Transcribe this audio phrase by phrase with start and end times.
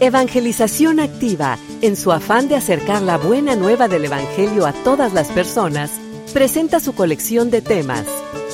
[0.00, 5.28] Evangelización Activa, en su afán de acercar la buena nueva del Evangelio a todas las
[5.28, 5.92] personas,
[6.32, 8.04] presenta su colección de temas,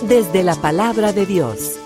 [0.02, 1.76] desde la palabra de Dios.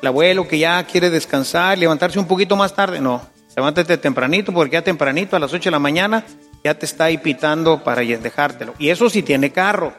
[0.00, 3.20] El abuelo que ya quiere descansar, levantarse un poquito más tarde, no,
[3.56, 6.24] levántate tempranito porque ya tempranito a las 8 de la mañana
[6.62, 8.74] ya te está ahí pitando para dejártelo.
[8.78, 9.92] Y eso sí tiene carro.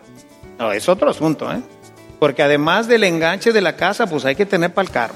[0.58, 1.62] No, es otro asunto, ¿eh?
[2.18, 5.16] Porque además del enganche de la casa, pues hay que tener para el carro.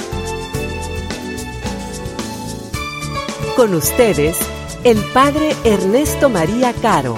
[3.55, 4.37] Con ustedes,
[4.85, 7.15] el Padre Ernesto María Caro.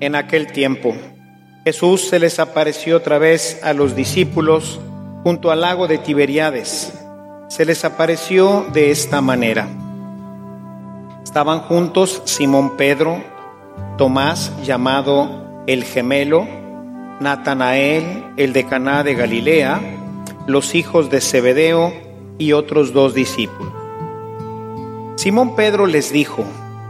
[0.00, 0.96] En aquel tiempo,
[1.64, 4.80] Jesús se les apareció otra vez a los discípulos
[5.24, 6.92] junto al lago de Tiberiades.
[7.48, 9.66] Se les apareció de esta manera.
[11.24, 13.20] Estaban juntos Simón Pedro,
[13.96, 16.46] Tomás llamado el gemelo,
[17.20, 19.80] Natanael, el de Caná de Galilea,
[20.46, 21.92] los hijos de Zebedeo
[22.36, 23.72] y otros dos discípulos.
[25.16, 26.44] Simón Pedro les dijo,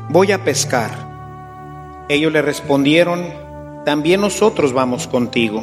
[0.09, 0.91] voy a pescar.
[2.09, 3.25] Ellos le respondieron,
[3.85, 5.63] también nosotros vamos contigo.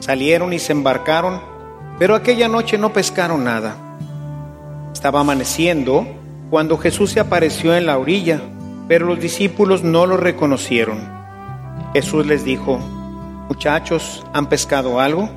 [0.00, 1.40] Salieron y se embarcaron,
[1.98, 3.76] pero aquella noche no pescaron nada.
[4.92, 6.06] Estaba amaneciendo
[6.50, 8.40] cuando Jesús se apareció en la orilla,
[8.88, 10.98] pero los discípulos no lo reconocieron.
[11.92, 12.78] Jesús les dijo,
[13.48, 15.28] muchachos, ¿han pescado algo?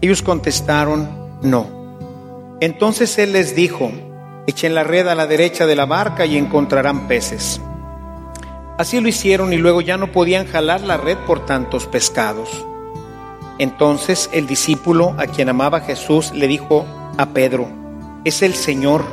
[0.00, 1.08] Ellos contestaron,
[1.42, 1.66] no.
[2.60, 3.90] Entonces Él les dijo,
[4.46, 7.60] echen la red a la derecha de la barca y encontrarán peces.
[8.78, 12.64] Así lo hicieron y luego ya no podían jalar la red por tantos pescados.
[13.62, 16.84] Entonces el discípulo a quien amaba Jesús le dijo
[17.16, 17.68] a Pedro,
[18.24, 19.04] es el Señor.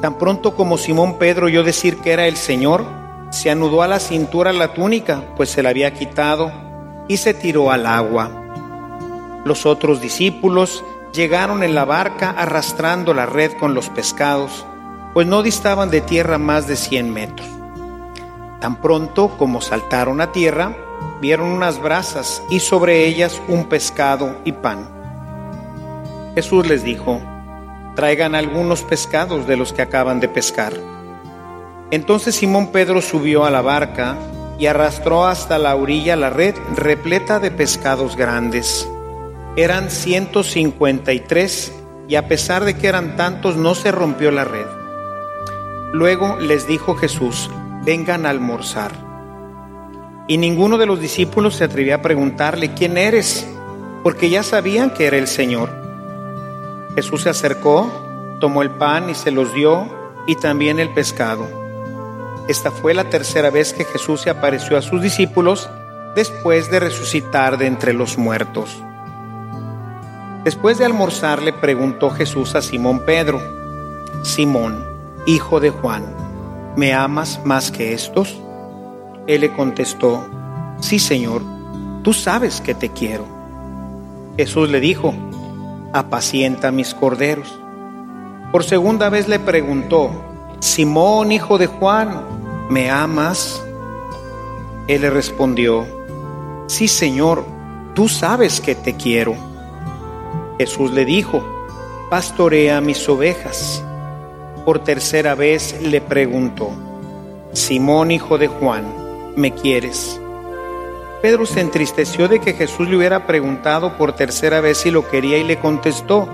[0.00, 2.86] Tan pronto como Simón Pedro oyó decir que era el Señor,
[3.30, 6.52] se anudó a la cintura la túnica, pues se la había quitado,
[7.08, 8.30] y se tiró al agua.
[9.44, 14.64] Los otros discípulos llegaron en la barca arrastrando la red con los pescados,
[15.12, 17.48] pues no distaban de tierra más de cien metros.
[18.60, 20.76] Tan pronto como saltaron a tierra,
[21.20, 24.88] vieron unas brasas y sobre ellas un pescado y pan.
[26.34, 27.20] Jesús les dijo,
[27.94, 30.72] traigan algunos pescados de los que acaban de pescar.
[31.90, 34.16] Entonces Simón Pedro subió a la barca
[34.58, 38.88] y arrastró hasta la orilla la red repleta de pescados grandes.
[39.56, 41.72] Eran 153
[42.08, 44.66] y a pesar de que eran tantos no se rompió la red.
[45.92, 47.50] Luego les dijo Jesús,
[47.84, 49.13] vengan a almorzar.
[50.26, 53.46] Y ninguno de los discípulos se atrevía a preguntarle, ¿quién eres?
[54.02, 55.70] Porque ya sabían que era el Señor.
[56.94, 57.90] Jesús se acercó,
[58.40, 59.88] tomó el pan y se los dio,
[60.26, 61.46] y también el pescado.
[62.48, 65.68] Esta fue la tercera vez que Jesús se apareció a sus discípulos
[66.14, 68.82] después de resucitar de entre los muertos.
[70.44, 73.40] Después de almorzar le preguntó Jesús a Simón Pedro,
[74.22, 74.84] Simón,
[75.26, 76.04] hijo de Juan,
[76.76, 78.40] ¿me amas más que estos?
[79.26, 80.26] Él le contestó,
[80.80, 81.42] sí Señor,
[82.02, 83.24] tú sabes que te quiero.
[84.36, 85.14] Jesús le dijo,
[85.92, 87.58] apacienta mis corderos.
[88.52, 90.10] Por segunda vez le preguntó,
[90.60, 92.22] Simón, hijo de Juan,
[92.68, 93.62] ¿me amas?
[94.88, 95.84] Él le respondió,
[96.66, 97.44] sí Señor,
[97.94, 99.34] tú sabes que te quiero.
[100.58, 101.42] Jesús le dijo,
[102.10, 103.82] pastorea mis ovejas.
[104.64, 106.70] Por tercera vez le preguntó,
[107.52, 109.03] Simón hijo de Juan,
[109.36, 110.20] ¿me quieres?
[111.22, 115.38] Pedro se entristeció de que Jesús le hubiera preguntado por tercera vez si lo quería
[115.38, 116.28] y le contestó,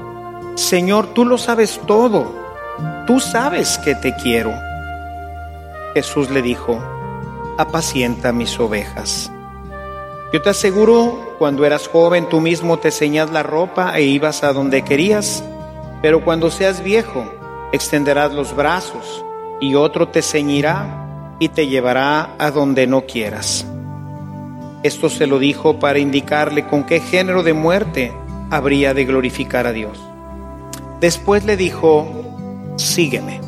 [0.57, 2.35] Señor, tú lo sabes todo,
[3.07, 4.53] tú sabes que te quiero.
[5.95, 6.83] Jesús le dijo,
[7.57, 9.31] apacienta mis ovejas.
[10.33, 14.53] Yo te aseguro, cuando eras joven tú mismo te ceñas la ropa e ibas a
[14.53, 15.45] donde querías,
[16.03, 17.25] pero cuando seas viejo,
[17.73, 19.25] extenderás los brazos
[19.61, 21.10] y otro te ceñirá
[21.41, 23.67] y te llevará a donde no quieras.
[24.85, 28.13] Esto se lo dijo para indicarle con qué género de muerte
[28.51, 29.99] habría de glorificar a Dios.
[31.01, 32.07] Después le dijo,
[32.77, 33.41] sígueme.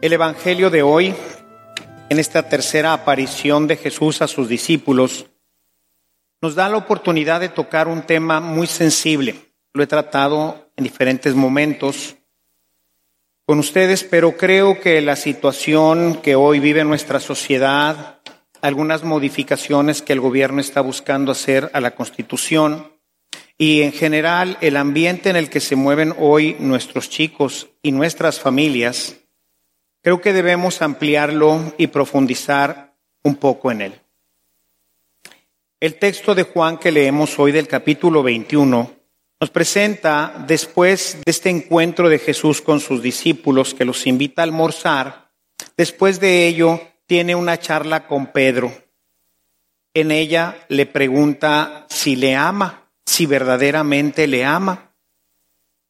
[0.00, 1.14] El Evangelio de hoy,
[2.08, 5.26] en esta tercera aparición de Jesús a sus discípulos,
[6.40, 9.34] nos da la oportunidad de tocar un tema muy sensible.
[9.72, 12.16] Lo he tratado en diferentes momentos
[13.44, 18.20] con ustedes, pero creo que la situación que hoy vive nuestra sociedad,
[18.60, 22.92] algunas modificaciones que el gobierno está buscando hacer a la Constitución
[23.56, 28.38] y en general el ambiente en el que se mueven hoy nuestros chicos y nuestras
[28.38, 29.16] familias,
[30.08, 32.94] Creo que debemos ampliarlo y profundizar
[33.24, 34.00] un poco en él.
[35.80, 38.90] El texto de Juan que leemos hoy del capítulo 21
[39.38, 44.44] nos presenta, después de este encuentro de Jesús con sus discípulos que los invita a
[44.44, 45.30] almorzar,
[45.76, 48.72] después de ello tiene una charla con Pedro.
[49.92, 54.94] En ella le pregunta si le ama, si verdaderamente le ama.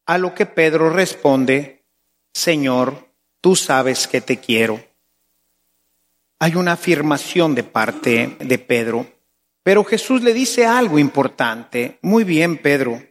[0.06, 1.84] A lo que Pedro responde,
[2.32, 3.07] Señor,
[3.40, 4.82] tú sabes que te quiero.
[6.38, 9.06] Hay una afirmación de parte de Pedro,
[9.62, 11.98] pero Jesús le dice algo importante.
[12.02, 13.02] Muy bien, Pedro,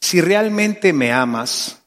[0.00, 1.82] si realmente me amas,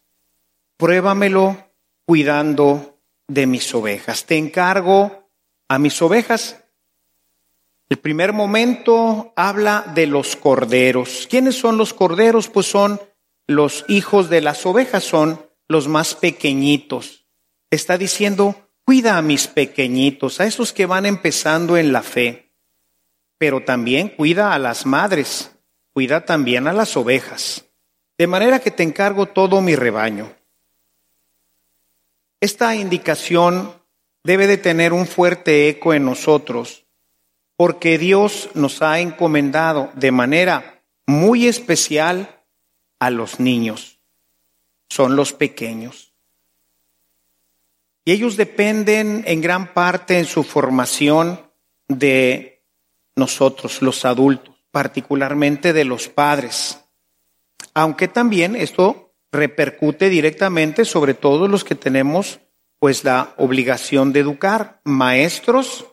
[0.78, 1.72] pruébamelo
[2.06, 4.26] cuidando de mis ovejas.
[4.26, 5.30] Te encargo
[5.68, 6.64] a mis ovejas.
[7.90, 11.28] El primer momento habla de los corderos.
[11.30, 12.50] ¿Quiénes son los corderos?
[12.50, 13.00] Pues son
[13.46, 17.27] los hijos de las ovejas, son los más pequeñitos
[17.70, 22.52] está diciendo, cuida a mis pequeñitos, a esos que van empezando en la fe,
[23.38, 25.52] pero también cuida a las madres,
[25.94, 27.66] cuida también a las ovejas,
[28.18, 30.34] de manera que te encargo todo mi rebaño.
[32.40, 33.74] Esta indicación
[34.24, 36.86] debe de tener un fuerte eco en nosotros,
[37.56, 42.44] porque Dios nos ha encomendado de manera muy especial
[43.00, 44.00] a los niños.
[44.90, 46.07] Son los pequeños.
[48.08, 51.42] Y ellos dependen en gran parte en su formación
[51.90, 52.64] de
[53.18, 56.80] nosotros, los adultos, particularmente de los padres.
[57.74, 62.40] Aunque también esto repercute directamente sobre todos los que tenemos
[62.80, 65.88] pues la obligación de educar, maestros,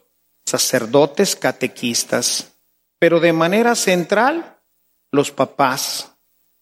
[0.47, 2.53] sacerdotes, catequistas,
[3.01, 4.61] pero de manera central
[5.11, 6.13] los papás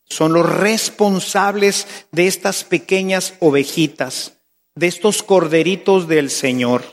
[0.06, 4.31] son los responsables de estas pequeñas ovejitas
[4.74, 6.84] de estos corderitos del Señor.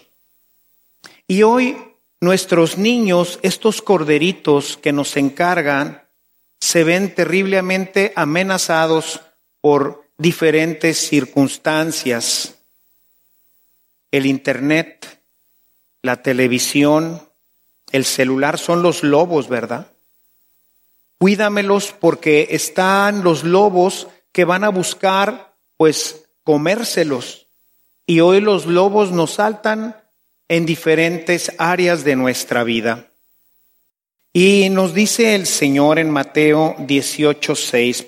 [1.28, 1.78] Y hoy
[2.22, 6.04] nuestros niños, estos corderitos que nos encargan,
[6.60, 9.22] se ven terriblemente amenazados
[9.62, 12.56] por diferentes circunstancias.
[14.12, 15.22] El Internet,
[16.02, 17.22] la televisión,
[17.92, 19.92] el celular son los lobos, ¿verdad?
[21.18, 27.49] Cuídamelos porque están los lobos que van a buscar, pues, comérselos.
[28.10, 29.96] Y hoy los lobos nos saltan
[30.48, 33.06] en diferentes áreas de nuestra vida.
[34.34, 38.08] Y nos dice el Señor en Mateo 18:6,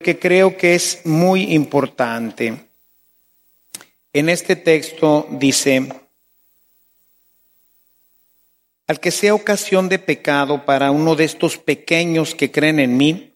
[0.00, 2.66] que creo que es muy importante.
[4.12, 5.88] En este texto dice,
[8.86, 13.32] al que sea ocasión de pecado para uno de estos pequeños que creen en mí,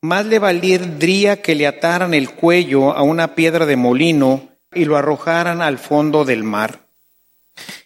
[0.00, 4.96] más le valdría que le ataran el cuello a una piedra de molino y lo
[4.96, 6.86] arrojaran al fondo del mar.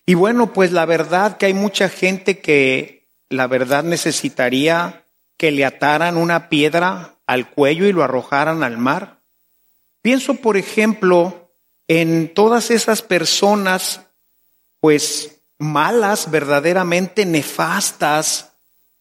[0.07, 5.04] Y bueno, pues la verdad que hay mucha gente que la verdad necesitaría
[5.37, 9.18] que le ataran una piedra al cuello y lo arrojaran al mar.
[10.02, 11.52] Pienso, por ejemplo,
[11.87, 14.02] en todas esas personas,
[14.80, 18.52] pues malas, verdaderamente nefastas,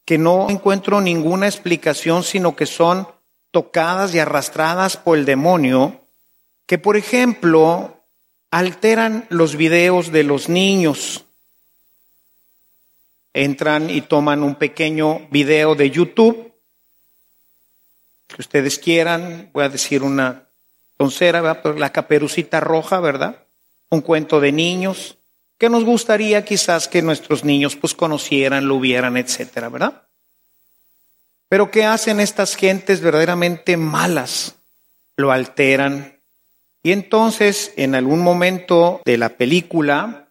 [0.06, 3.08] que no encuentro ninguna explicación, sino que son
[3.51, 6.07] tocadas y arrastradas por el demonio,
[6.67, 8.03] que, por ejemplo,
[8.51, 11.25] alteran los videos de los niños.
[13.33, 16.53] Entran y toman un pequeño video de YouTube
[18.27, 20.50] que ustedes quieran, voy a decir una
[20.97, 21.77] toncera, ¿verdad?
[21.77, 23.45] la caperucita roja, ¿verdad?
[23.89, 25.17] Un cuento de niños
[25.57, 30.03] que nos gustaría quizás que nuestros niños pues conocieran, lo vieran, etcétera, ¿verdad?
[31.50, 34.55] Pero ¿qué hacen estas gentes verdaderamente malas?
[35.15, 36.16] Lo alteran,
[36.88, 40.29] y entonces, en algún momento de la película,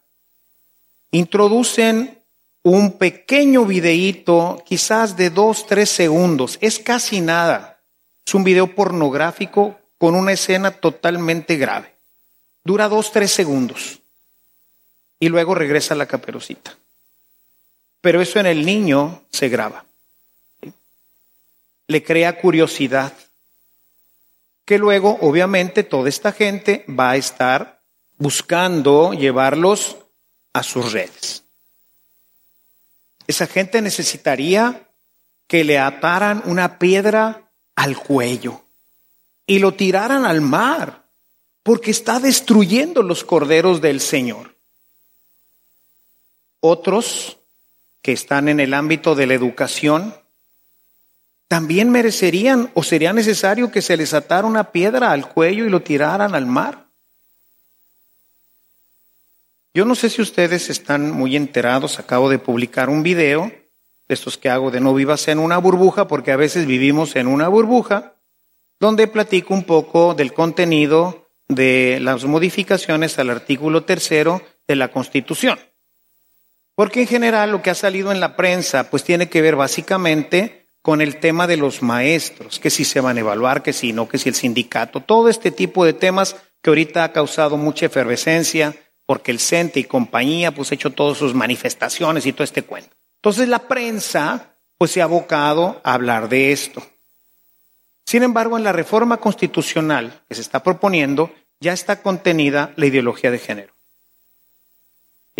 [1.11, 2.17] introducen
[2.63, 6.57] un pequeño videíto, quizás de dos, tres segundos.
[6.59, 7.79] Es casi nada.
[8.25, 11.93] Es un video pornográfico con una escena totalmente grave.
[12.63, 13.99] Dura dos, tres segundos.
[15.19, 16.75] Y luego regresa la caperucita.
[18.01, 19.85] Pero eso en el niño se graba.
[21.85, 23.13] Le crea curiosidad.
[24.67, 27.81] Que luego, obviamente, toda esta gente va a estar
[28.17, 29.95] buscando llevarlos
[30.51, 31.45] a sus redes.
[33.27, 34.89] Esa gente necesitaría
[35.47, 38.61] que le ataran una piedra al cuello
[39.45, 41.05] y lo tiraran al mar,
[41.63, 44.57] porque está destruyendo los corderos del Señor.
[46.59, 47.37] Otros
[48.01, 50.13] que están en el ámbito de la educación
[51.47, 55.81] también merecerían o sería necesario que se les atara una piedra al cuello y lo
[55.81, 56.87] tiraran al mar.
[59.73, 63.51] Yo no sé si ustedes están muy enterados, acabo de publicar un video
[64.07, 67.27] de estos que hago de no vivas en una burbuja, porque a veces vivimos en
[67.27, 68.15] una burbuja,
[68.79, 75.59] donde platico un poco del contenido de las modificaciones al artículo tercero de la Constitución.
[76.75, 80.66] Porque en general lo que ha salido en la prensa pues tiene que ver básicamente
[80.81, 84.07] con el tema de los maestros, que si se van a evaluar, que si no,
[84.07, 88.75] que si el sindicato, todo este tipo de temas que ahorita ha causado mucha efervescencia,
[89.05, 92.95] porque el CENTE y compañía pues ha hecho todas sus manifestaciones y todo este cuento.
[93.15, 96.83] Entonces la prensa pues se ha abocado a hablar de esto.
[98.05, 103.31] Sin embargo, en la reforma constitucional que se está proponiendo ya está contenida la ideología
[103.31, 103.73] de género.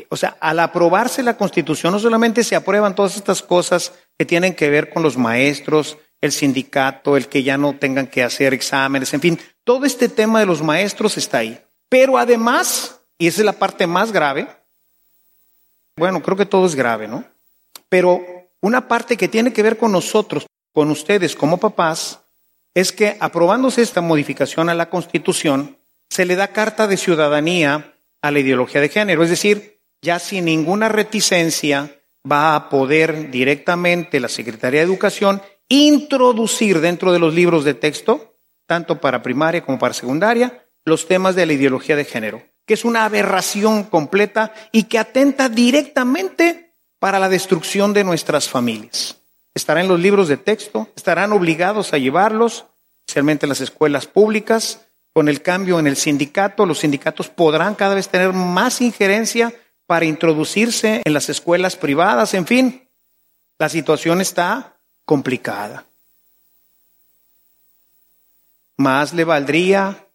[0.10, 4.56] O sea, al aprobarse la constitución no solamente se aprueban todas estas cosas que tienen
[4.56, 9.14] que ver con los maestros, el sindicato, el que ya no tengan que hacer exámenes,
[9.14, 11.60] en fin, todo este tema de los maestros está ahí.
[11.90, 14.48] Pero además y esa es la parte más grave.
[15.96, 17.26] Bueno, creo que todo es grave, ¿no?
[17.90, 18.22] Pero
[18.62, 22.22] una parte que tiene que ver con nosotros, con ustedes como papás,
[22.76, 25.78] es que aprobándose esta modificación a la Constitución,
[26.10, 29.24] se le da carta de ciudadanía a la ideología de género.
[29.24, 36.80] Es decir, ya sin ninguna reticencia va a poder directamente la Secretaría de Educación introducir
[36.80, 41.46] dentro de los libros de texto, tanto para primaria como para secundaria, los temas de
[41.46, 47.30] la ideología de género que es una aberración completa y que atenta directamente para la
[47.30, 49.18] destrucción de nuestras familias.
[49.56, 52.66] Estará en los libros de texto, estarán obligados a llevarlos,
[53.08, 54.82] especialmente en las escuelas públicas.
[55.14, 59.54] Con el cambio en el sindicato, los sindicatos podrán cada vez tener más injerencia
[59.88, 62.90] para introducirse en las escuelas privadas, en fin,
[63.58, 65.86] la situación está complicada.
[68.76, 70.08] Más le valdría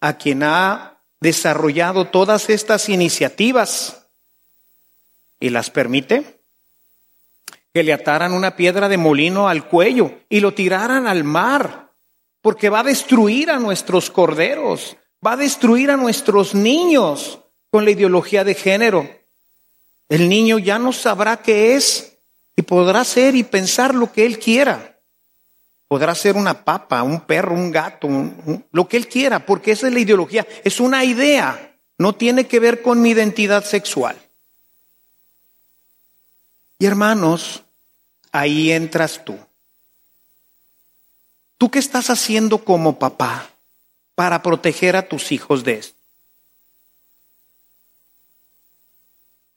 [0.00, 4.06] a quien ha desarrollado todas estas iniciativas
[5.40, 6.40] y las permite,
[7.72, 11.92] que le ataran una piedra de molino al cuello y lo tiraran al mar,
[12.40, 17.90] porque va a destruir a nuestros corderos, va a destruir a nuestros niños con la
[17.90, 19.17] ideología de género.
[20.08, 22.18] El niño ya no sabrá qué es
[22.56, 24.98] y podrá ser y pensar lo que él quiera.
[25.86, 28.08] Podrá ser una papa, un perro, un gato,
[28.72, 30.46] lo que él quiera, porque esa es la ideología.
[30.64, 34.16] Es una idea, no tiene que ver con mi identidad sexual.
[36.78, 37.64] Y hermanos,
[38.32, 39.38] ahí entras tú.
[41.58, 43.50] ¿Tú qué estás haciendo como papá
[44.14, 45.97] para proteger a tus hijos de esto?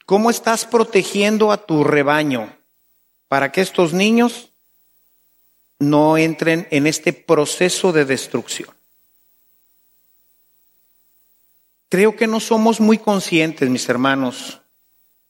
[0.05, 2.55] ¿Cómo estás protegiendo a tu rebaño
[3.27, 4.51] para que estos niños
[5.81, 8.70] no entren en este proceso de destrucción.
[11.89, 14.62] Creo que no somos muy conscientes, mis hermanos,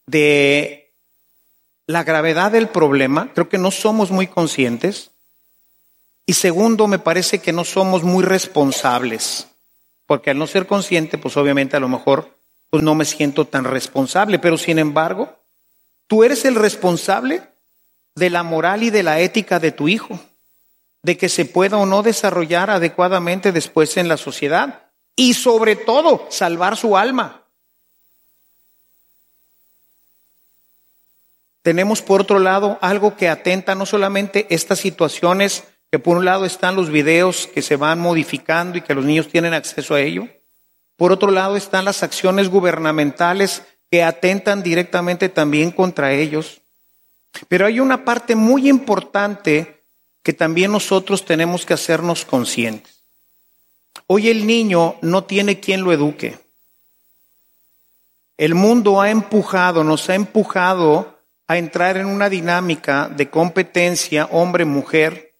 [0.06, 0.94] de
[1.88, 3.32] la gravedad del problema.
[3.34, 5.12] Creo que no somos muy conscientes.
[6.25, 9.48] Y segundo, me parece que no somos muy responsables.
[10.06, 12.38] Porque al no ser consciente, pues obviamente a lo mejor
[12.72, 14.40] pues no me siento tan responsable.
[14.40, 15.38] Pero sin embargo,
[16.08, 17.44] tú eres el responsable
[18.16, 20.20] de la moral y de la ética de tu hijo
[21.04, 26.28] de que se pueda o no desarrollar adecuadamente después en la sociedad y sobre todo
[26.30, 27.44] salvar su alma.
[31.63, 36.46] Tenemos por otro lado algo que atenta no solamente estas situaciones, que por un lado
[36.46, 40.28] están los videos que se van modificando y que los niños tienen acceso a ello,
[41.01, 46.62] por otro lado están las acciones gubernamentales que atentan directamente también contra ellos.
[47.48, 49.84] Pero hay una parte muy importante
[50.22, 53.01] que también nosotros tenemos que hacernos conscientes.
[54.05, 56.38] Hoy el niño no tiene quien lo eduque.
[58.38, 61.17] El mundo ha empujado, nos ha empujado
[61.48, 65.31] a entrar en una dinámica de competencia hombre-mujer,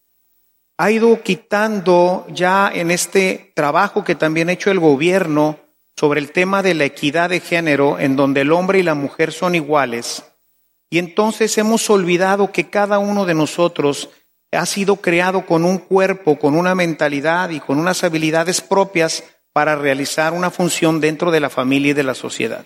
[0.82, 5.60] ha ido quitando ya en este trabajo que también ha hecho el gobierno
[5.96, 9.32] sobre el tema de la equidad de género, en donde el hombre y la mujer
[9.32, 10.24] son iguales,
[10.90, 14.10] y entonces hemos olvidado que cada uno de nosotros
[14.52, 19.24] ha sido creado con un cuerpo, con una mentalidad y con unas habilidades propias
[19.54, 22.66] para realizar una función dentro de la familia y de la sociedad.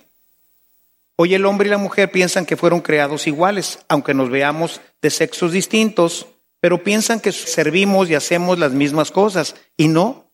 [1.17, 5.09] Hoy el hombre y la mujer piensan que fueron creados iguales, aunque nos veamos de
[5.09, 6.27] sexos distintos,
[6.65, 9.55] pero piensan que servimos y hacemos las mismas cosas.
[9.77, 10.31] Y no.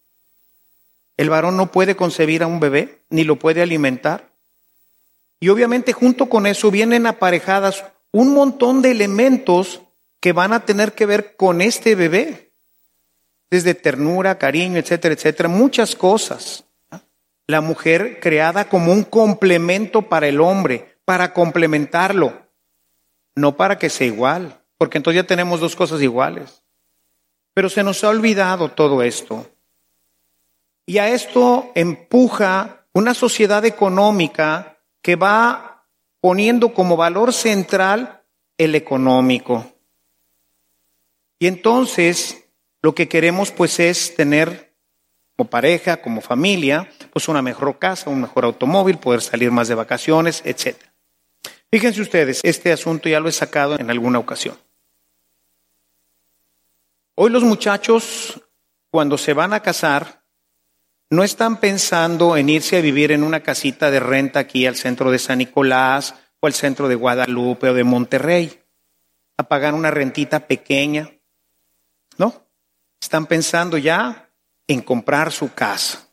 [1.17, 4.29] El varón no puede concebir a un bebé, ni lo puede alimentar.
[5.41, 7.83] Y obviamente junto con eso vienen aparejadas
[8.13, 9.81] un montón de elementos
[10.21, 12.53] que van a tener que ver con este bebé.
[13.49, 16.63] Desde ternura, cariño, etcétera, etcétera, muchas cosas
[17.45, 22.47] la mujer creada como un complemento para el hombre, para complementarlo,
[23.35, 26.63] no para que sea igual, porque entonces ya tenemos dos cosas iguales.
[27.53, 29.47] Pero se nos ha olvidado todo esto.
[30.87, 35.85] Y a esto empuja una sociedad económica que va
[36.19, 38.23] poniendo como valor central
[38.57, 39.71] el económico.
[41.37, 42.43] Y entonces
[42.81, 44.73] lo que queremos pues es tener
[45.37, 49.75] como pareja, como familia, pues una mejor casa, un mejor automóvil, poder salir más de
[49.75, 50.75] vacaciones, etc.
[51.69, 54.57] Fíjense ustedes, este asunto ya lo he sacado en alguna ocasión.
[57.15, 58.41] Hoy los muchachos,
[58.89, 60.23] cuando se van a casar,
[61.09, 65.11] no están pensando en irse a vivir en una casita de renta aquí al centro
[65.11, 68.63] de San Nicolás o al centro de Guadalupe o de Monterrey,
[69.35, 71.11] a pagar una rentita pequeña.
[72.17, 72.47] No,
[73.01, 74.29] están pensando ya
[74.67, 76.07] en comprar su casa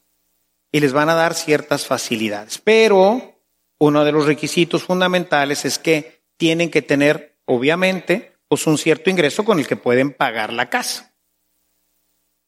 [0.73, 2.59] y les van a dar ciertas facilidades.
[2.59, 3.41] Pero
[3.79, 9.45] uno de los requisitos fundamentales es que tienen que tener, obviamente, pues un cierto ingreso
[9.45, 11.13] con el que pueden pagar la casa.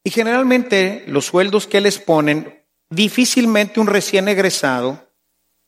[0.03, 5.11] Y generalmente los sueldos que les ponen, difícilmente un recién egresado,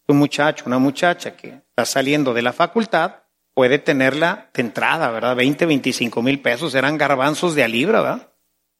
[0.08, 3.16] un muchacho, una muchacha que está saliendo de la facultad,
[3.54, 5.36] puede tenerla de entrada, ¿verdad?
[5.36, 8.28] 20, 25 mil pesos, eran garbanzos de a libra, ¿verdad?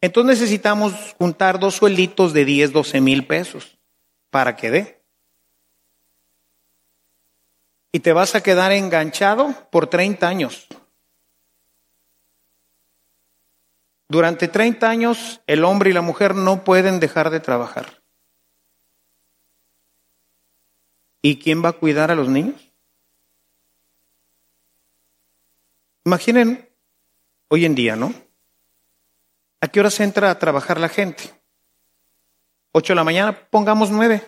[0.01, 3.79] Entonces necesitamos juntar dos suelditos de 10, 12 mil pesos
[4.31, 5.03] para que dé.
[7.93, 10.67] Y te vas a quedar enganchado por 30 años.
[14.13, 18.03] Durante 30 años el hombre y la mujer no pueden dejar de trabajar.
[21.23, 22.61] ¿Y quién va a cuidar a los niños?
[26.05, 26.69] Imaginen
[27.49, 28.13] hoy en día, ¿no?
[29.63, 31.33] ¿A qué hora se entra a trabajar la gente?
[32.73, 34.23] Ocho de la mañana, pongamos nueve.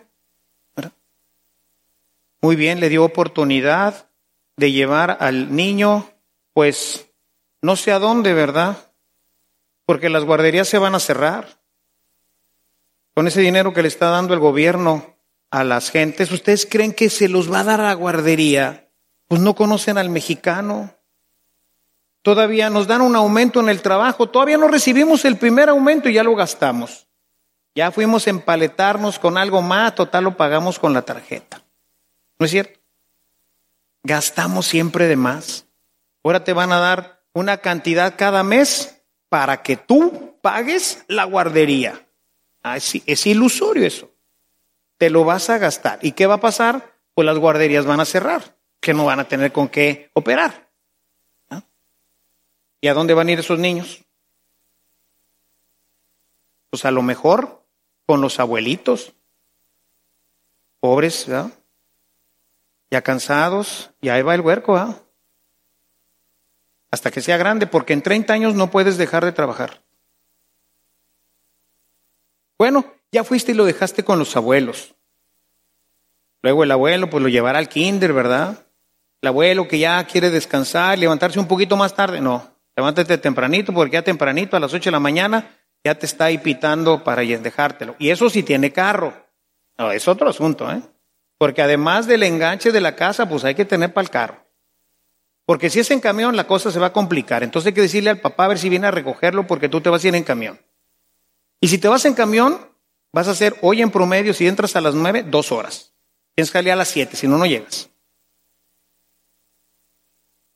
[2.41, 4.09] Muy bien, le dio oportunidad
[4.57, 6.09] de llevar al niño,
[6.55, 7.11] pues
[7.61, 8.94] no sé a dónde, ¿verdad?
[9.87, 11.61] Porque las guarderías se van a cerrar.
[13.15, 15.17] Con ese dinero que le está dando el gobierno
[15.51, 18.91] a las gentes, ¿ustedes creen que se los va a dar a la guardería?
[19.29, 20.95] Pues no conocen al mexicano.
[22.23, 24.29] Todavía nos dan un aumento en el trabajo.
[24.29, 27.07] Todavía no recibimos el primer aumento y ya lo gastamos.
[27.75, 31.65] Ya fuimos a empaletarnos con algo más, total lo pagamos con la tarjeta.
[32.39, 32.81] ¿No es cierto?
[34.05, 35.67] Gastamos siempre de más.
[36.23, 38.94] Ahora te van a dar una cantidad cada mes
[39.35, 42.07] para que tú pagues la guardería.
[42.63, 44.09] Ah, es, ilusorio eso.
[44.97, 45.99] Te lo vas a gastar.
[46.03, 46.95] ¿Y qué va a pasar?
[47.15, 50.71] Pues las guarderías van a cerrar, que no van a tener con qué operar.
[52.81, 54.05] ¿Y a dónde van a ir esos niños?
[56.71, 57.67] Pues a lo mejor
[58.07, 59.15] con los abuelitos,
[60.79, 61.51] pobres, ¿verdad?
[62.89, 65.04] Ya cansados, y ahí va el huerco, ¿verdad?
[66.95, 69.83] Hasta que sea grande, porque en 30 años no puedes dejar de trabajar.
[72.57, 74.95] Bueno, ya fuiste y lo dejaste con los abuelos.
[76.41, 78.65] Luego el abuelo, pues lo llevará al kinder, ¿verdad?
[79.21, 82.49] El abuelo que ya quiere descansar, levantarse un poquito más tarde, no.
[82.77, 85.51] Levántate tempranito porque ya tempranito a las 8 de la mañana
[85.83, 87.97] ya te está ahí pitando para dejártelo.
[87.99, 89.13] Y eso sí tiene carro.
[89.77, 90.81] No, es otro asunto, ¿eh?
[91.39, 94.44] Porque además del enganche de la casa, pues hay que tener para el carro.
[95.47, 97.43] Porque si es en camión, la cosa se va a complicar.
[97.43, 99.91] Entonces hay que decirle al papá a ver si viene a recogerlo porque tú te
[99.91, 100.61] vas a ir en camión.
[101.61, 102.59] Y si te vas en camión,
[103.13, 105.93] vas a hacer hoy en promedio, si entras a las 9, dos horas.
[106.35, 107.91] Tienes salir a las 7, si no, no llegas.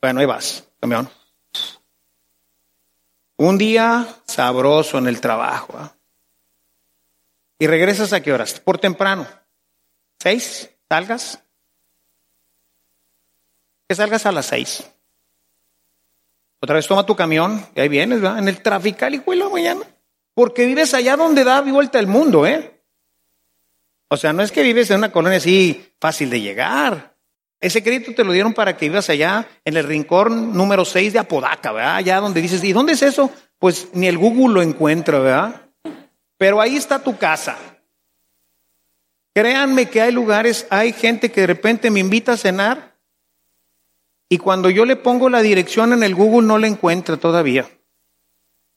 [0.00, 1.08] Bueno, ahí vas, camión.
[3.36, 5.74] Un día sabroso en el trabajo.
[5.76, 5.94] ¿ah?
[7.58, 8.58] ¿Y regresas a qué horas?
[8.60, 9.26] Por temprano.
[10.18, 10.70] ¿Seis?
[10.88, 11.40] ¿Salgas?
[13.88, 14.84] Que salgas a las seis.
[16.60, 18.38] Otra vez toma tu camión y ahí vienes, ¿verdad?
[18.38, 19.80] En el trafical y la mañana.
[20.34, 22.78] Porque vives allá donde da vuelta el mundo, ¿eh?
[24.08, 27.14] O sea, no es que vives en una colonia así fácil de llegar.
[27.60, 31.18] Ese crédito te lo dieron para que vivas allá en el rincón número 6 de
[31.18, 31.96] Apodaca, ¿verdad?
[31.96, 33.30] Allá donde dices, ¿y dónde es eso?
[33.58, 35.62] Pues ni el Google lo encuentra, ¿verdad?
[36.36, 37.56] Pero ahí está tu casa.
[39.34, 42.87] Créanme que hay lugares, hay gente que de repente me invita a cenar
[44.28, 47.68] y cuando yo le pongo la dirección en el Google no la encuentra todavía.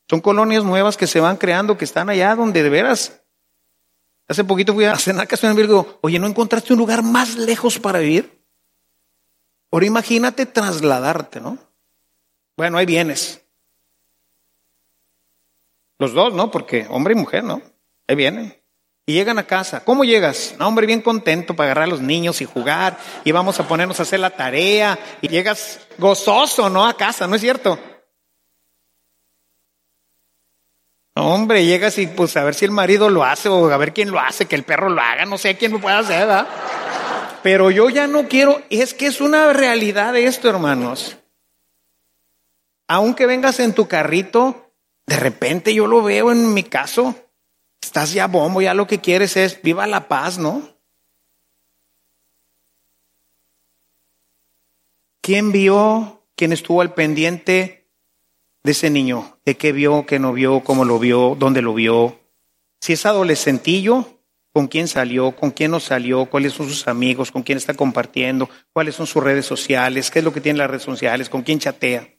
[0.10, 3.22] Son colonias nuevas que se van creando, que están allá donde de veras.
[4.28, 6.00] Hace poquito fui a cenar casi en Virgo.
[6.02, 8.42] Oye, ¿no encontraste un lugar más lejos para vivir?
[9.72, 11.58] Ahora imagínate trasladarte, ¿no?
[12.56, 13.42] Bueno, ahí vienes.
[15.98, 16.52] Los dos, ¿no?
[16.52, 17.62] Porque hombre y mujer, ¿no?
[18.08, 18.61] Ahí vienen.
[19.12, 19.84] Llegan a casa.
[19.84, 20.56] ¿Cómo llegas?
[20.58, 22.98] No, hombre, bien contento para agarrar a los niños y jugar.
[23.24, 24.98] Y vamos a ponernos a hacer la tarea.
[25.22, 26.86] Y llegas gozoso, ¿no?
[26.86, 27.80] A casa, ¿no es cierto?
[31.16, 33.94] No, hombre, llegas y pues a ver si el marido lo hace o a ver
[33.94, 36.48] quién lo hace, que el perro lo haga, no sé quién lo puede hacer, ¿verdad?
[37.44, 41.18] Pero yo ya no quiero, es que es una realidad esto, hermanos.
[42.88, 44.74] Aunque vengas en tu carrito,
[45.06, 47.16] de repente yo lo veo en mi caso.
[47.82, 50.70] Estás ya bombo, ya lo que quieres es viva la paz, ¿no?
[55.22, 57.88] ¿Quién vio, quién estuvo al pendiente
[58.64, 59.38] de ese niño?
[59.46, 62.20] ¿De qué vio, qué no vio, cómo lo vio, dónde lo vio?
[62.80, 64.22] Si es adolescentillo,
[64.54, 68.50] con quién salió, con quién no salió, cuáles son sus amigos, con quién está compartiendo,
[68.74, 71.60] cuáles son sus redes sociales, qué es lo que tiene las redes sociales, con quién
[71.60, 72.10] chatea.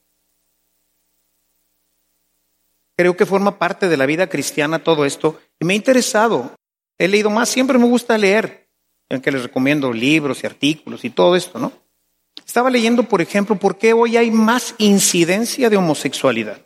[3.03, 6.55] Creo que forma parte de la vida cristiana todo esto y me ha interesado.
[6.97, 8.69] He leído más, siempre me gusta leer,
[9.09, 11.73] en que les recomiendo libros y artículos y todo esto, ¿no?
[12.47, 16.63] Estaba leyendo, por ejemplo, por qué hoy hay más incidencia de homosexualidad.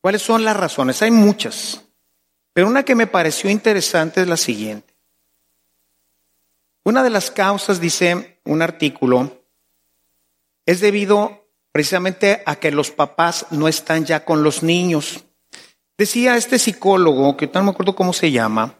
[0.00, 1.00] ¿Cuáles son las razones?
[1.02, 1.80] Hay muchas.
[2.52, 4.92] Pero una que me pareció interesante es la siguiente.
[6.82, 9.40] Una de las causas, dice un artículo,
[10.66, 11.43] es debido
[11.74, 15.24] precisamente a que los papás no están ya con los niños.
[15.98, 18.78] Decía este psicólogo, que no me acuerdo cómo se llama,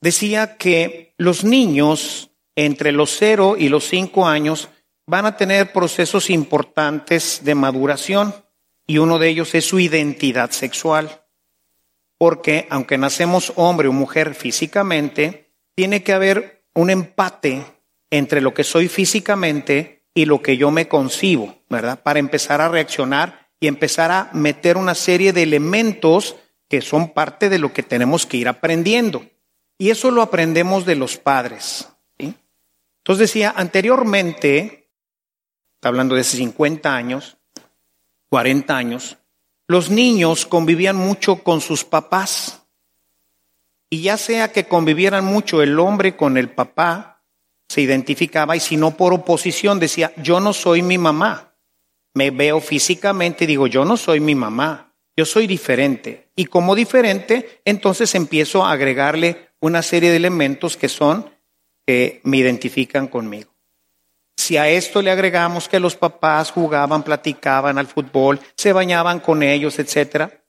[0.00, 4.68] decía que los niños entre los cero y los cinco años
[5.04, 8.32] van a tener procesos importantes de maduración
[8.86, 11.24] y uno de ellos es su identidad sexual
[12.18, 17.64] porque aunque nacemos hombre o mujer físicamente, tiene que haber un empate
[18.10, 22.02] entre lo que soy físicamente y lo que yo me concibo, ¿verdad?
[22.02, 26.34] Para empezar a reaccionar y empezar a meter una serie de elementos
[26.68, 29.24] que son parte de lo que tenemos que ir aprendiendo.
[29.78, 31.88] Y eso lo aprendemos de los padres.
[32.18, 34.90] Entonces decía, anteriormente,
[35.82, 37.36] hablando de hace 50 años,
[38.28, 39.18] 40 años,
[39.68, 42.66] los niños convivían mucho con sus papás.
[43.88, 47.17] Y ya sea que convivieran mucho el hombre con el papá,
[47.68, 51.54] se identificaba y si no por oposición decía, yo no soy mi mamá.
[52.14, 56.30] Me veo físicamente y digo, yo no soy mi mamá, yo soy diferente.
[56.34, 61.30] Y como diferente, entonces empiezo a agregarle una serie de elementos que son,
[61.86, 63.52] que me identifican conmigo.
[64.36, 69.42] Si a esto le agregamos que los papás jugaban, platicaban al fútbol, se bañaban con
[69.42, 70.44] ellos, etcétera,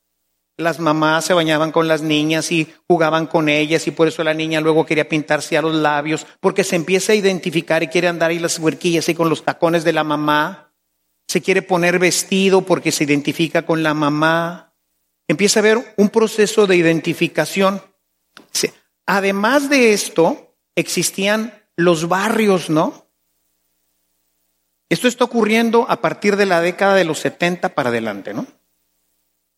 [0.60, 4.34] las mamás se bañaban con las niñas y jugaban con ellas y por eso la
[4.34, 8.32] niña luego quería pintarse a los labios porque se empieza a identificar y quiere andar
[8.32, 10.74] ahí las huerquillas y con los tacones de la mamá.
[11.28, 14.74] Se quiere poner vestido porque se identifica con la mamá.
[15.28, 17.82] Empieza a haber un proceso de identificación.
[19.06, 23.08] Además de esto, existían los barrios, ¿no?
[24.90, 28.46] Esto está ocurriendo a partir de la década de los 70 para adelante, ¿no?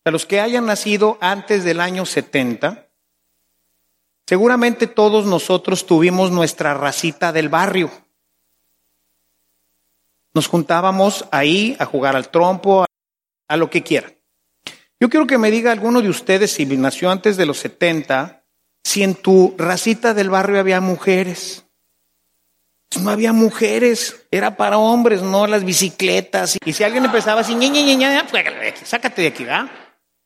[0.04, 2.88] A los que hayan nacido antes del año 70,
[4.26, 7.90] seguramente todos nosotros tuvimos nuestra racita del barrio.
[10.34, 12.84] Nos juntábamos ahí a jugar al trompo,
[13.46, 14.12] a lo que quieran.
[14.98, 18.44] Yo quiero que me diga alguno de ustedes, si nació antes de los 70,
[18.82, 21.64] si en tu racita del barrio había mujeres.
[23.00, 26.58] No había mujeres, era para hombres, no las bicicletas.
[26.64, 28.44] Y si alguien empezaba así, ña, ña, ña, pues,
[28.84, 29.70] sácate de aquí, ¿verdad?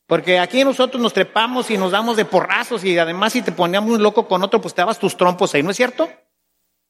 [0.07, 3.91] Porque aquí nosotros nos trepamos y nos damos de porrazos y además si te poníamos
[3.91, 6.09] un loco con otro, pues te dabas tus trompos ahí, ¿no es cierto?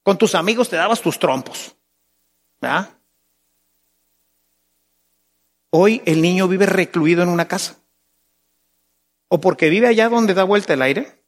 [0.02, 1.74] Con tus amigos te dabas tus trompos,
[2.61, 2.90] ¿verdad?
[5.70, 7.76] Hoy el niño vive recluido en una casa.
[9.29, 11.24] O porque vive allá donde da vuelta el aire,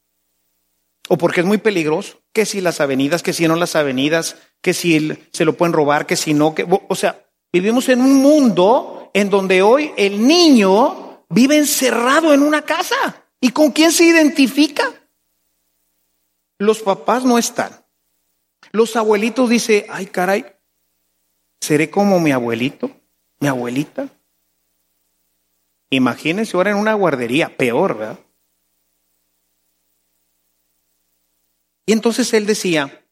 [1.09, 4.73] o porque es muy peligroso, que si las avenidas, que si no las avenidas, que
[4.73, 9.09] si se lo pueden robar, que si no, que, o sea, Vivimos en un mundo
[9.13, 13.23] en donde hoy el niño vive encerrado en una casa.
[13.39, 14.83] ¿Y con quién se identifica?
[16.57, 17.71] Los papás no están.
[18.71, 20.45] Los abuelitos dicen, ay caray,
[21.61, 22.91] ¿seré como mi abuelito?
[23.39, 24.09] ¿Mi abuelita?
[25.89, 28.19] Imagínense ahora en una guardería, peor, ¿verdad?
[31.85, 33.03] Y entonces él decía,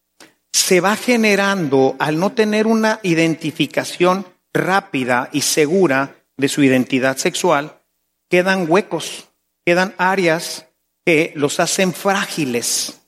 [0.52, 7.77] se va generando, al no tener una identificación rápida y segura de su identidad sexual,
[8.30, 9.30] quedan huecos,
[9.66, 10.68] quedan áreas
[11.06, 13.00] que los hacen frágiles.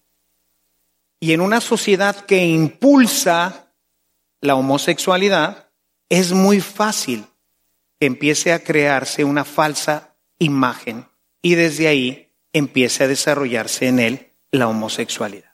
[1.20, 3.74] Y en una sociedad que impulsa
[4.42, 5.70] la homosexualidad,
[6.08, 7.26] es muy fácil
[8.00, 11.06] que empiece a crearse una falsa imagen
[11.42, 15.54] y desde ahí empiece a desarrollarse en él la homosexualidad.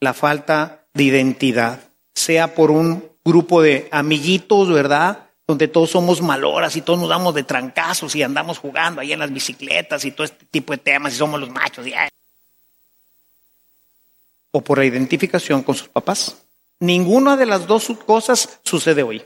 [0.00, 1.80] La falta de identidad,
[2.14, 5.27] sea por un grupo de amiguitos, ¿verdad?
[5.48, 9.18] Donde todos somos maloras y todos nos damos de trancazos y andamos jugando ahí en
[9.18, 11.86] las bicicletas y todo este tipo de temas y somos los machos.
[11.86, 11.94] Y,
[14.50, 16.36] o por la identificación con sus papás.
[16.80, 19.24] Ninguna de las dos cosas sucede hoy.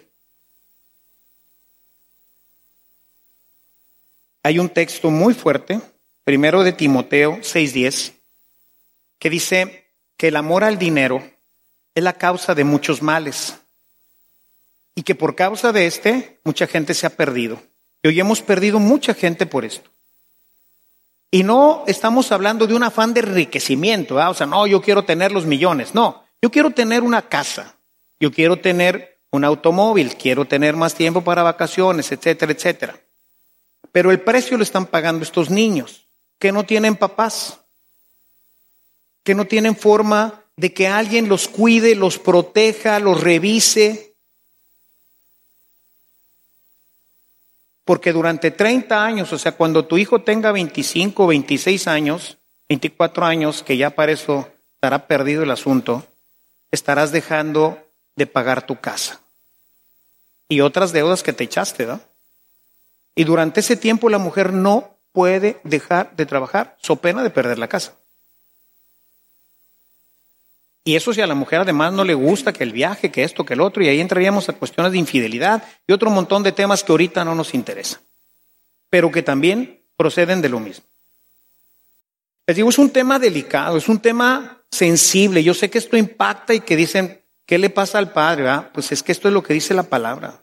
[4.44, 5.80] Hay un texto muy fuerte,
[6.24, 8.12] primero de Timoteo 6:10,
[9.18, 11.22] que dice que el amor al dinero
[11.94, 13.58] es la causa de muchos males
[14.94, 17.60] y que por causa de este mucha gente se ha perdido.
[18.02, 19.90] Y hoy hemos perdido mucha gente por esto.
[21.30, 25.32] Y no estamos hablando de un afán de enriquecimiento, o sea, no, yo quiero tener
[25.32, 27.76] los millones, no, yo quiero tener una casa,
[28.20, 33.00] yo quiero tener un automóvil, quiero tener más tiempo para vacaciones, etcétera, etcétera.
[33.92, 36.06] Pero el precio lo están pagando estos niños,
[36.38, 37.60] que no tienen papás,
[39.22, 44.11] que no tienen forma de que alguien los cuide, los proteja, los revise,
[47.84, 53.62] Porque durante 30 años, o sea, cuando tu hijo tenga 25, 26 años, 24 años,
[53.62, 56.06] que ya para eso estará perdido el asunto,
[56.70, 57.78] estarás dejando
[58.16, 59.20] de pagar tu casa.
[60.48, 62.00] Y otras deudas que te echaste, ¿no?
[63.14, 67.58] Y durante ese tiempo la mujer no puede dejar de trabajar, so pena de perder
[67.58, 67.94] la casa.
[70.84, 73.44] Y eso si a la mujer además no le gusta que el viaje, que esto,
[73.44, 76.82] que el otro, y ahí entraríamos a cuestiones de infidelidad y otro montón de temas
[76.82, 78.00] que ahorita no nos interesan,
[78.90, 80.84] pero que también proceden de lo mismo.
[82.46, 85.44] Les digo, es un tema delicado, es un tema sensible.
[85.44, 88.50] Yo sé que esto impacta y que dicen, ¿qué le pasa al padre?
[88.74, 90.40] Pues es que esto es lo que dice la palabra.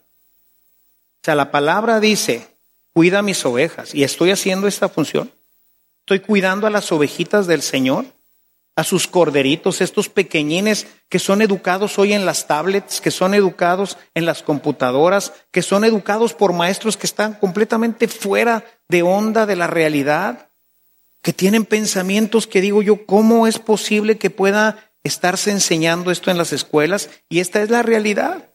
[1.22, 2.48] O sea, la palabra dice,
[2.94, 5.30] cuida mis ovejas y estoy haciendo esta función.
[6.00, 8.06] Estoy cuidando a las ovejitas del Señor
[8.80, 13.98] a sus corderitos, estos pequeñines que son educados hoy en las tablets, que son educados
[14.14, 19.54] en las computadoras, que son educados por maestros que están completamente fuera de onda de
[19.54, 20.48] la realidad,
[21.20, 26.38] que tienen pensamientos que digo yo, ¿cómo es posible que pueda estarse enseñando esto en
[26.38, 27.10] las escuelas?
[27.28, 28.48] Y esta es la realidad.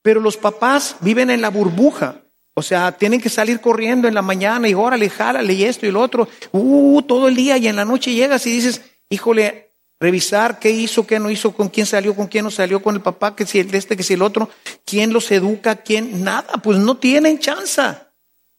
[0.00, 2.22] Pero los papás viven en la burbuja.
[2.54, 5.90] O sea, tienen que salir corriendo en la mañana y órale, jálale y esto y
[5.90, 6.26] lo otro.
[6.52, 11.06] Uh, todo el día y en la noche llegas y dices, híjole, revisar qué hizo,
[11.06, 13.58] qué no hizo, con quién salió, con quién no salió, con el papá, que si
[13.58, 14.50] el este, que si el otro,
[14.84, 17.82] quién los educa, quién, nada, pues no tienen chance.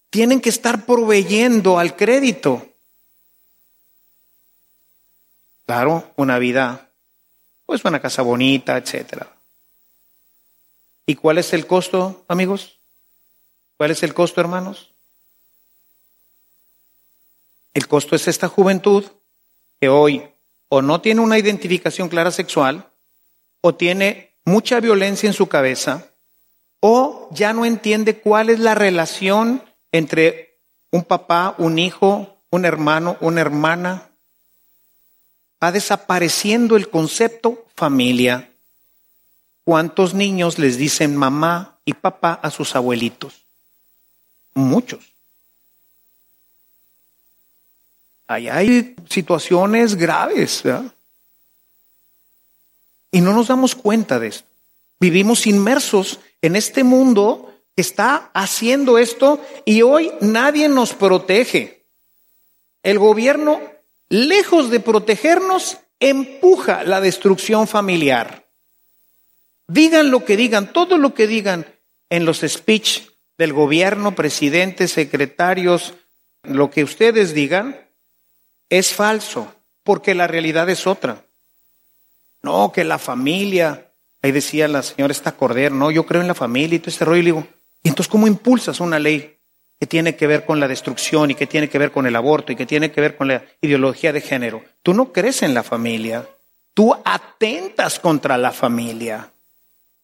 [0.10, 2.68] Tienen que estar proveyendo al crédito.
[5.66, 6.90] Claro, una vida,
[7.66, 9.28] pues una casa bonita, etcétera.
[11.06, 12.80] ¿Y cuál es el costo, amigos?
[13.78, 14.92] ¿Cuál es el costo, hermanos?
[17.74, 19.06] El costo es esta juventud
[19.80, 20.24] que hoy
[20.70, 22.90] o no tiene una identificación clara sexual,
[23.62, 26.12] o tiene mucha violencia en su cabeza,
[26.80, 30.60] o ya no entiende cuál es la relación entre
[30.92, 34.10] un papá, un hijo, un hermano, una hermana.
[35.64, 38.52] Va desapareciendo el concepto familia.
[39.64, 43.46] ¿Cuántos niños les dicen mamá y papá a sus abuelitos?
[44.54, 45.15] Muchos.
[48.28, 50.64] Ahí hay situaciones graves.
[53.12, 54.48] Y no nos damos cuenta de esto.
[55.00, 61.86] Vivimos inmersos en este mundo que está haciendo esto y hoy nadie nos protege.
[62.82, 63.62] El gobierno,
[64.10, 68.46] lejos de protegernos, empuja la destrucción familiar.
[69.68, 71.66] Digan lo que digan, todo lo que digan
[72.10, 73.02] en los speech
[73.38, 75.94] del gobierno, presidentes, secretarios,
[76.44, 77.85] lo que ustedes digan,
[78.70, 81.24] es falso, porque la realidad es otra.
[82.42, 83.86] No, que la familia,
[84.26, 87.06] Ahí decía la señora esta Cordero, no, yo creo en la familia y todo ese
[87.06, 87.22] rollo.
[87.22, 87.48] Y digo,
[87.84, 89.38] ¿y entonces cómo impulsas una ley
[89.80, 92.52] que tiene que ver con la destrucción y que tiene que ver con el aborto
[92.52, 94.64] y que tiene que ver con la ideología de género?
[94.82, 96.28] Tú no crees en la familia.
[96.74, 99.32] Tú atentas contra la familia.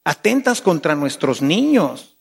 [0.04, 2.16] Atentas contra nuestros niños.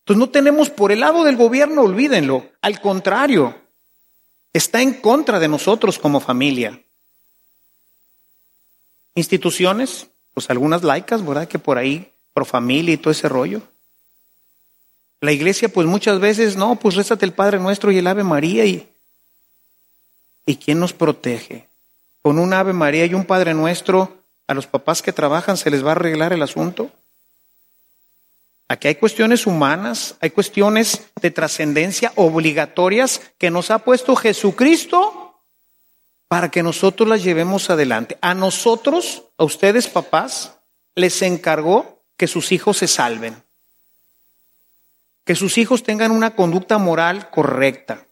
[0.00, 2.50] Entonces no tenemos por el lado del gobierno, olvídenlo.
[2.60, 3.54] Al contrario,
[4.58, 6.82] está en contra de nosotros como familia.
[9.14, 11.48] Instituciones, pues algunas laicas, ¿verdad?
[11.48, 13.62] Que por ahí, pro familia y todo ese rollo.
[15.20, 18.64] La iglesia, pues muchas veces, no, pues rézate el Padre Nuestro y el Ave María
[18.64, 18.88] y...
[20.46, 21.68] ¿Y quién nos protege?
[22.22, 24.16] Con un Ave María y un Padre Nuestro,
[24.46, 26.90] a los papás que trabajan se les va a arreglar el asunto.
[28.68, 35.40] Aquí hay cuestiones humanas, hay cuestiones de trascendencia obligatorias que nos ha puesto Jesucristo
[36.28, 38.18] para que nosotros las llevemos adelante.
[38.20, 40.58] A nosotros, a ustedes papás,
[40.94, 43.42] les encargó que sus hijos se salven,
[45.24, 48.04] que sus hijos tengan una conducta moral correcta.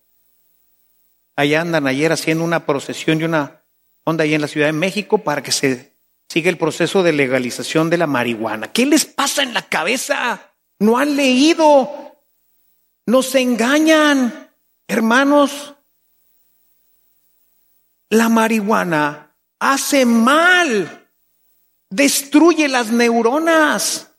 [1.34, 3.60] Allá andan ayer haciendo una procesión y una
[4.04, 5.95] onda ahí en la Ciudad de México para que se
[6.28, 8.72] siga el proceso de legalización de la marihuana.
[8.72, 10.52] ¿Qué les pasa en la cabeza?
[10.78, 12.16] No han leído.
[13.06, 14.50] Nos engañan,
[14.88, 15.74] hermanos.
[18.10, 21.08] La marihuana hace mal,
[21.90, 24.10] destruye las neuronas.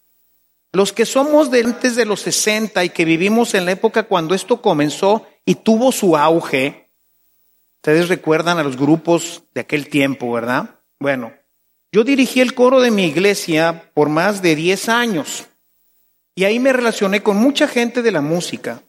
[0.74, 4.36] Los que somos de antes de los 60 y que vivimos en la época cuando
[4.36, 6.92] esto comenzó y tuvo su auge,
[7.78, 10.82] ustedes recuerdan a los grupos de aquel tiempo, ¿verdad?
[11.00, 11.32] Bueno,
[11.92, 15.48] yo dirigí el coro de mi iglesia por más de 10 años
[16.36, 18.82] y ahí me relacioné con mucha gente de la música.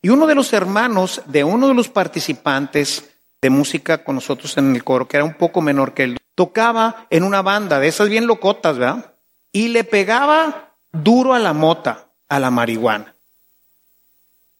[0.00, 4.76] Y uno de los hermanos de uno de los participantes de música con nosotros en
[4.76, 8.08] el coro, que era un poco menor que él, tocaba en una banda de esas
[8.08, 9.14] bien locotas, ¿verdad?
[9.50, 13.14] Y le pegaba duro a la mota, a la marihuana.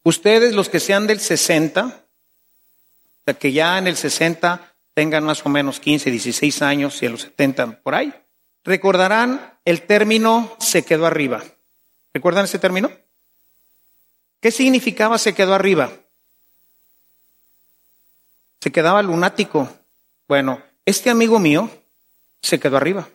[0.02, 1.92] Ustedes, los que sean del 60, o
[3.24, 7.12] sea, que ya en el 60 tengan más o menos 15, 16 años y en
[7.12, 8.14] los 70 por ahí,
[8.64, 11.42] recordarán el término se quedó arriba.
[12.12, 12.90] ¿Recuerdan ese término?
[14.40, 15.90] ¿Qué significaba se quedó arriba?
[18.60, 19.68] Se quedaba lunático.
[20.28, 21.68] Bueno, este amigo mío
[22.40, 23.08] se quedó arriba.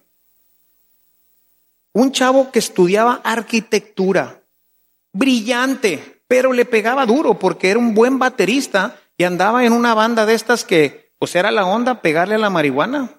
[1.93, 4.41] Un chavo que estudiaba arquitectura,
[5.13, 10.25] brillante, pero le pegaba duro porque era un buen baterista y andaba en una banda
[10.25, 13.11] de estas que, pues era la onda pegarle a la marihuana.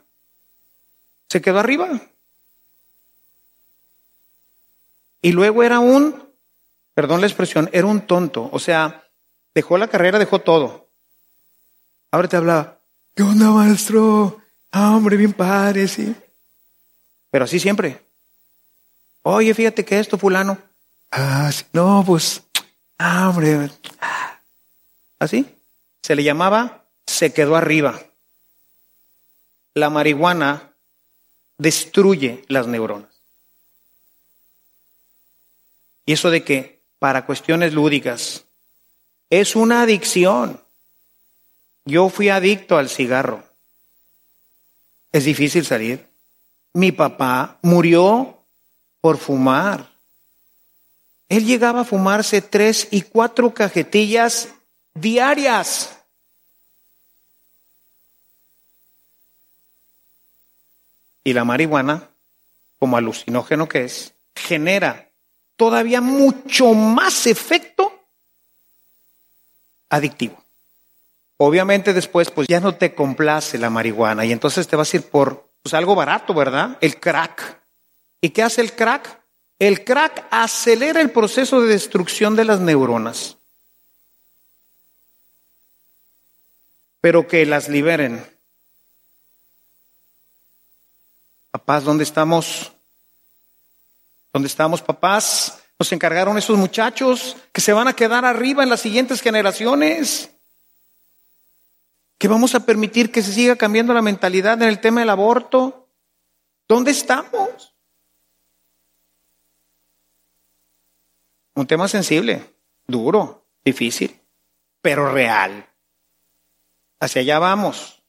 [1.29, 2.01] Se quedó arriba.
[5.23, 6.29] Y luego era un,
[6.95, 8.49] perdón la expresión, era un tonto.
[8.53, 9.05] O sea,
[9.55, 10.89] dejó la carrera, dejó todo.
[12.11, 12.79] Ahora te habla,
[13.15, 14.41] ¿qué onda, maestro?
[14.73, 16.17] Ah, hombre, bien padre, sí.
[17.31, 18.03] Pero así siempre.
[19.23, 20.59] Oye, fíjate que esto, fulano.
[21.11, 22.43] Ah, no, pues,
[22.99, 23.71] ah, hombre.
[25.19, 25.55] Así.
[26.03, 26.80] Se le llamaba,
[27.21, 28.01] se quedó arriba.
[29.75, 30.73] La marihuana
[31.59, 33.11] destruye las neuronas.
[36.07, 38.47] Y eso de que para cuestiones lúdicas
[39.29, 40.63] es una adicción.
[41.85, 43.45] Yo fui adicto al cigarro.
[45.13, 46.09] Es difícil salir.
[46.73, 48.43] Mi papá murió
[49.03, 49.91] por fumar.
[51.29, 54.49] Él llegaba a fumarse tres y cuatro cajetillas
[54.95, 56.00] diarias.
[61.25, 62.09] Y la marihuana,
[62.79, 65.11] como alucinógeno que es, genera
[65.57, 67.93] todavía mucho más efecto
[69.91, 70.43] adictivo.
[71.37, 75.03] Obviamente después pues ya no te complace la marihuana y entonces te vas a ir
[75.05, 76.79] por pues, algo barato, ¿verdad?
[76.81, 77.61] El crack.
[78.21, 79.21] ¿Y qué hace el crack?
[79.59, 83.37] El crack acelera el proceso de destrucción de las neuronas.
[87.01, 88.25] Pero que las liberen.
[91.51, 92.73] Papás, ¿dónde estamos?
[94.33, 95.63] ¿Dónde estamos, papás?
[95.79, 100.31] Nos encargaron esos muchachos que se van a quedar arriba en las siguientes generaciones.
[102.19, 105.89] Que vamos a permitir que se siga cambiando la mentalidad en el tema del aborto.
[106.69, 107.75] ¿Dónde estamos?
[111.55, 112.55] Un tema sensible,
[112.87, 114.21] duro, difícil,
[114.81, 115.69] pero real.
[117.01, 118.03] Hacia allá vamos.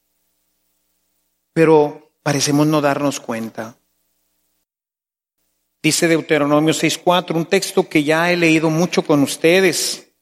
[1.54, 3.76] Pero parecemos no darnos cuenta.
[5.84, 10.14] Dice Deuteronomio 6.4, un texto que ya he leído mucho con ustedes.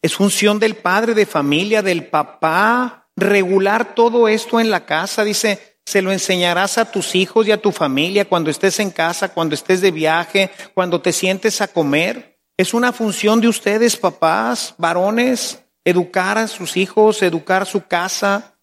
[0.00, 5.24] Es función del padre de familia, del papá, regular todo esto en la casa.
[5.24, 9.30] Dice, se lo enseñarás a tus hijos y a tu familia cuando estés en casa,
[9.30, 12.38] cuando estés de viaje, cuando te sientes a comer.
[12.56, 18.53] Es una función de ustedes, papás, varones, educar a sus hijos, educar su casa,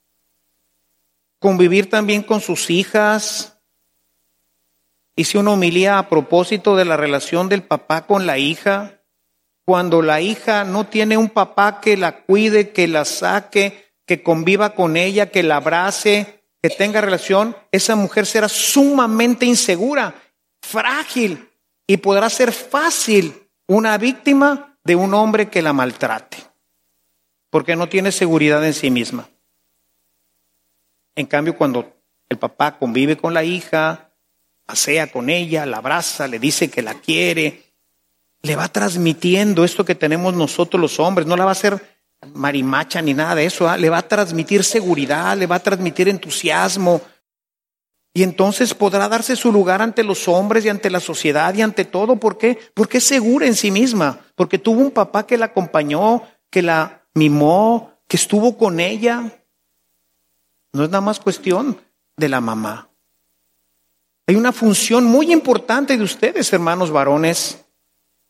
[1.41, 3.57] convivir también con sus hijas.
[5.15, 9.01] Hice una homilía a propósito de la relación del papá con la hija.
[9.65, 14.75] Cuando la hija no tiene un papá que la cuide, que la saque, que conviva
[14.75, 20.13] con ella, que la abrace, que tenga relación, esa mujer será sumamente insegura,
[20.61, 21.49] frágil
[21.87, 26.37] y podrá ser fácil una víctima de un hombre que la maltrate,
[27.49, 29.30] porque no tiene seguridad en sí misma.
[31.15, 31.93] En cambio, cuando
[32.29, 34.11] el papá convive con la hija,
[34.65, 37.63] pasea con ella, la abraza, le dice que la quiere,
[38.41, 42.01] le va transmitiendo esto que tenemos nosotros los hombres, no la va a hacer
[42.33, 43.77] marimacha ni nada de eso, ¿ah?
[43.77, 47.01] le va a transmitir seguridad, le va a transmitir entusiasmo.
[48.13, 51.85] Y entonces podrá darse su lugar ante los hombres y ante la sociedad y ante
[51.85, 52.17] todo.
[52.17, 52.59] ¿Por qué?
[52.73, 57.05] Porque es segura en sí misma, porque tuvo un papá que la acompañó, que la
[57.13, 59.40] mimó, que estuvo con ella.
[60.73, 61.79] No es nada más cuestión
[62.17, 62.89] de la mamá.
[64.27, 67.65] Hay una función muy importante de ustedes, hermanos varones,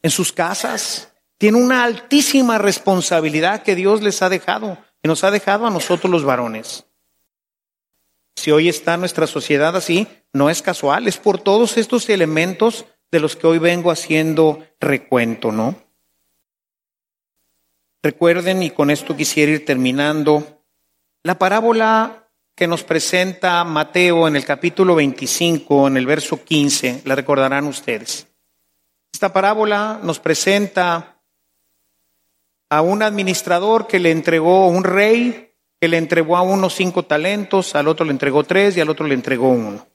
[0.02, 1.12] en sus casas
[1.42, 6.12] tiene una altísima responsabilidad que Dios les ha dejado, y nos ha dejado a nosotros
[6.12, 6.86] los varones.
[8.36, 13.20] Si hoy está nuestra sociedad así, no es casual, es por todos estos elementos de
[13.20, 15.76] los que hoy vengo haciendo recuento, ¿no?
[18.04, 20.64] Recuerden, y con esto quisiera ir terminando,
[21.24, 22.21] la parábola
[22.56, 28.28] que nos presenta Mateo en el capítulo 25, en el verso 15, la recordarán ustedes.
[29.12, 31.18] Esta parábola nos presenta
[32.70, 37.76] a un administrador que le entregó un rey, que le entregó a uno cinco talentos,
[37.76, 39.86] al otro le entregó tres y al otro le entregó uno.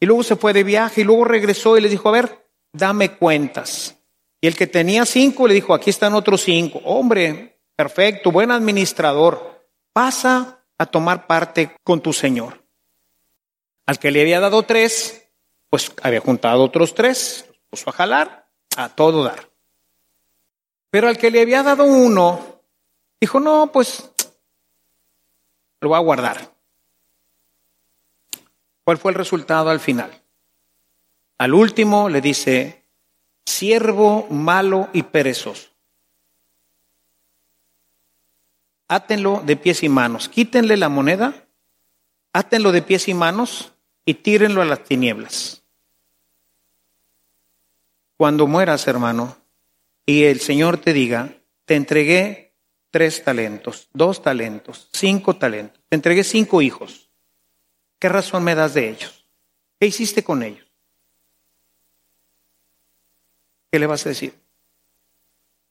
[0.00, 3.12] Y luego se fue de viaje y luego regresó y le dijo, a ver, dame
[3.12, 3.96] cuentas.
[4.40, 6.80] Y el que tenía cinco le dijo, aquí están otros cinco.
[6.84, 9.64] Hombre, perfecto, buen administrador,
[9.94, 12.64] pasa a tomar parte con tu señor.
[13.86, 15.28] Al que le había dado tres,
[15.70, 19.50] pues había juntado otros tres, puso a jalar, a todo dar.
[20.90, 22.60] Pero al que le había dado uno,
[23.20, 24.10] dijo, no, pues
[25.80, 26.54] lo voy a guardar.
[28.84, 30.22] ¿Cuál fue el resultado al final?
[31.38, 32.84] Al último le dice,
[33.44, 35.73] siervo malo y perezoso.
[38.88, 41.46] Átenlo de pies y manos, quítenle la moneda,
[42.32, 43.72] átenlo de pies y manos
[44.04, 45.62] y tírenlo a las tinieblas.
[48.16, 49.36] Cuando mueras, hermano,
[50.06, 52.54] y el Señor te diga, te entregué
[52.90, 57.10] tres talentos, dos talentos, cinco talentos, te entregué cinco hijos.
[57.98, 59.26] ¿Qué razón me das de ellos?
[59.80, 60.66] ¿Qué hiciste con ellos?
[63.72, 64.34] ¿Qué le vas a decir?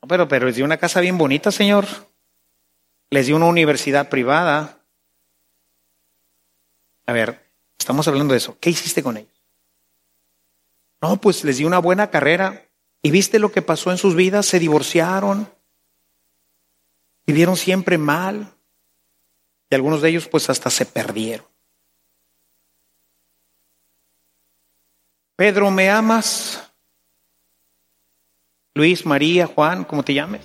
[0.08, 1.86] pero, pero les di una casa bien bonita, Señor.
[3.14, 4.80] Les di una universidad privada.
[7.06, 7.48] A ver,
[7.78, 8.58] estamos hablando de eso.
[8.60, 9.44] ¿Qué hiciste con ellos?
[11.00, 12.68] No, pues les di una buena carrera.
[13.04, 14.48] ¿Y viste lo que pasó en sus vidas?
[14.48, 15.48] Se divorciaron,
[17.28, 18.52] vivieron siempre mal
[19.70, 21.46] y algunos de ellos pues hasta se perdieron.
[25.36, 26.68] Pedro, ¿me amas?
[28.74, 30.42] Luis, María, Juan, como te llames,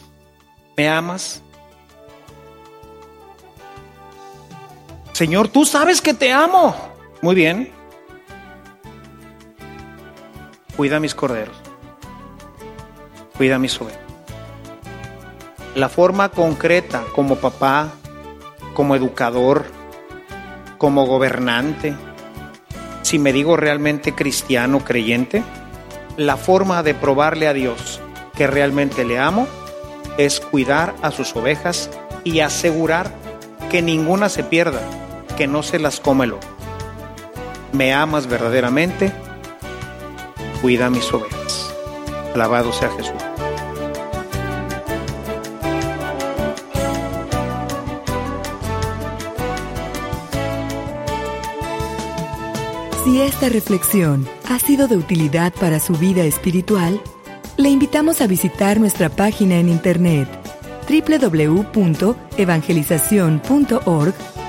[0.76, 1.42] ¿me amas?
[5.18, 6.76] Señor, tú sabes que te amo.
[7.22, 7.72] Muy bien.
[10.76, 11.68] Cuida mis corderos
[13.38, 14.00] cuida a mi ovejas.
[15.76, 17.92] La forma concreta como papá,
[18.74, 19.64] como educador,
[20.76, 21.94] como gobernante,
[23.02, 25.42] si me digo realmente cristiano, creyente,
[26.16, 28.00] la forma de probarle a Dios
[28.36, 29.46] que realmente le amo
[30.18, 31.90] es cuidar a sus ovejas
[32.24, 33.12] y asegurar
[33.70, 34.80] que ninguna se pierda,
[35.38, 36.28] que no se las come
[37.72, 39.12] ¿Me amas verdaderamente?
[40.60, 41.72] Cuida mis ovejas.
[42.34, 43.14] Alabado sea Jesús.
[53.04, 57.00] Si esta reflexión ha sido de utilidad para su vida espiritual,
[57.56, 60.28] le invitamos a visitar nuestra página en internet